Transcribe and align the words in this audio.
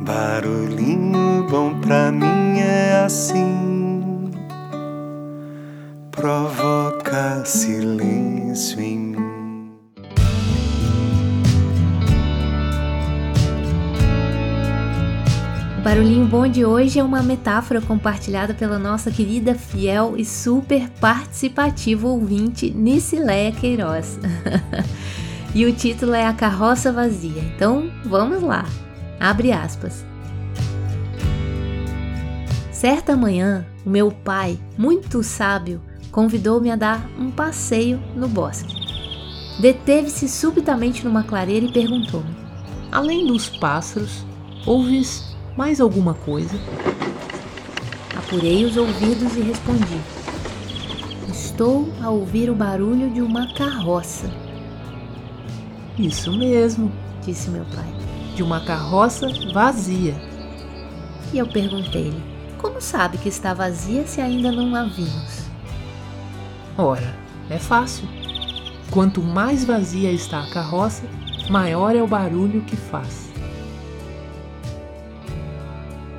Barulhinho 0.00 1.44
bom 1.50 1.80
pra 1.80 2.12
mim 2.12 2.60
é 2.60 3.02
assim, 3.04 4.30
provoca 6.12 7.44
silêncio 7.44 8.80
em 8.80 8.98
mim. 8.98 9.72
O 15.76 15.80
barulhinho 15.82 16.26
bom 16.26 16.46
de 16.46 16.64
hoje 16.64 17.00
é 17.00 17.02
uma 17.02 17.20
metáfora 17.20 17.80
compartilhada 17.80 18.54
pela 18.54 18.78
nossa 18.78 19.10
querida, 19.10 19.56
fiel 19.56 20.14
e 20.16 20.24
super 20.24 20.88
participativa 21.00 22.06
ouvinte 22.06 22.70
Nicileia 22.70 23.50
Queiroz. 23.50 24.16
e 25.52 25.66
o 25.66 25.72
título 25.72 26.14
é 26.14 26.24
A 26.24 26.32
Carroça 26.32 26.92
Vazia. 26.92 27.42
Então, 27.42 27.90
vamos 28.04 28.42
lá. 28.42 28.64
Abre 29.20 29.52
aspas. 29.52 30.04
Certa 32.70 33.16
manhã, 33.16 33.66
o 33.84 33.90
meu 33.90 34.12
pai, 34.12 34.56
muito 34.76 35.20
sábio, 35.24 35.80
convidou-me 36.12 36.70
a 36.70 36.76
dar 36.76 37.10
um 37.18 37.28
passeio 37.28 38.00
no 38.14 38.28
bosque. 38.28 38.72
Deteve-se 39.58 40.28
subitamente 40.28 41.04
numa 41.04 41.24
clareira 41.24 41.66
e 41.66 41.72
perguntou-me: 41.72 42.36
Além 42.92 43.26
dos 43.26 43.48
pássaros, 43.48 44.24
ouves 44.64 45.36
mais 45.56 45.80
alguma 45.80 46.14
coisa? 46.14 46.54
Apurei 48.16 48.64
os 48.64 48.76
ouvidos 48.76 49.36
e 49.36 49.40
respondi: 49.40 50.00
Estou 51.28 51.92
a 52.00 52.08
ouvir 52.08 52.48
o 52.48 52.54
barulho 52.54 53.10
de 53.10 53.20
uma 53.20 53.52
carroça. 53.54 54.30
Isso 55.98 56.30
mesmo, 56.38 56.92
disse 57.24 57.50
meu 57.50 57.64
pai 57.74 58.07
de 58.38 58.42
uma 58.44 58.60
carroça 58.60 59.26
vazia. 59.52 60.14
E 61.32 61.38
eu 61.38 61.48
perguntei-lhe: 61.48 62.22
Como 62.56 62.80
sabe 62.80 63.18
que 63.18 63.28
está 63.28 63.52
vazia 63.52 64.06
se 64.06 64.20
ainda 64.20 64.52
não 64.52 64.76
a 64.76 64.84
vimos? 64.84 65.48
Ora, 66.76 67.16
é 67.50 67.58
fácil. 67.58 68.08
Quanto 68.92 69.20
mais 69.20 69.64
vazia 69.64 70.12
está 70.12 70.40
a 70.40 70.50
carroça, 70.50 71.02
maior 71.50 71.96
é 71.96 72.02
o 72.02 72.06
barulho 72.06 72.60
que 72.62 72.76
faz. 72.76 73.28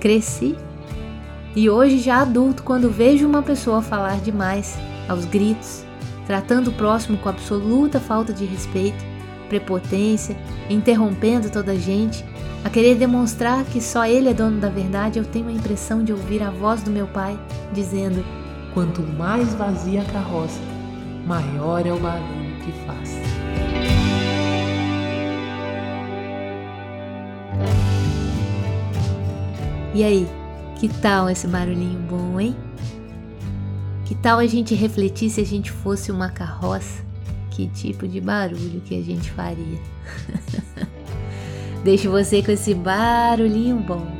Cresci 0.00 0.56
e 1.54 1.70
hoje, 1.70 1.98
já 1.98 2.22
adulto, 2.22 2.64
quando 2.64 2.90
vejo 2.90 3.24
uma 3.24 3.42
pessoa 3.42 3.82
falar 3.82 4.20
demais, 4.20 4.76
aos 5.08 5.24
gritos, 5.24 5.84
tratando 6.26 6.70
o 6.70 6.74
próximo 6.74 7.18
com 7.18 7.28
absoluta 7.28 8.00
falta 8.00 8.32
de 8.32 8.44
respeito, 8.44 9.04
prepotência, 9.50 10.36
interrompendo 10.70 11.50
toda 11.50 11.72
a 11.72 11.76
gente, 11.76 12.24
a 12.64 12.70
querer 12.70 12.94
demonstrar 12.94 13.64
que 13.64 13.80
só 13.80 14.06
ele 14.06 14.28
é 14.28 14.34
dono 14.34 14.60
da 14.60 14.68
verdade, 14.68 15.18
eu 15.18 15.24
tenho 15.24 15.48
a 15.48 15.52
impressão 15.52 16.04
de 16.04 16.12
ouvir 16.12 16.42
a 16.42 16.50
voz 16.50 16.82
do 16.82 16.90
meu 16.90 17.08
pai 17.08 17.38
dizendo: 17.72 18.24
Quanto 18.72 19.02
mais 19.02 19.52
vazia 19.54 20.02
a 20.02 20.04
carroça, 20.04 20.60
maior 21.26 21.84
é 21.84 21.92
o 21.92 21.98
barulho 21.98 22.56
que 22.64 22.72
faz. 22.86 23.18
E 29.92 30.04
aí, 30.04 30.28
que 30.76 30.88
tal 30.88 31.28
esse 31.28 31.48
barulhinho 31.48 31.98
bom, 32.08 32.38
hein? 32.38 32.54
Que 34.04 34.14
tal 34.14 34.38
a 34.38 34.46
gente 34.46 34.74
refletir 34.74 35.28
se 35.30 35.40
a 35.40 35.44
gente 35.44 35.72
fosse 35.72 36.12
uma 36.12 36.28
carroça 36.28 37.09
que 37.60 37.68
tipo 37.68 38.08
de 38.08 38.20
barulho 38.20 38.80
que 38.80 38.98
a 38.98 39.02
gente 39.02 39.30
faria. 39.32 39.78
Deixo 41.84 42.10
você 42.10 42.42
com 42.42 42.52
esse 42.52 42.74
barulhinho 42.74 43.76
bom. 43.76 44.19